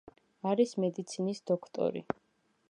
[0.51, 2.05] არის მედიცინის დოქტორი.